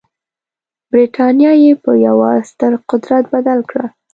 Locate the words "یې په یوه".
1.63-2.31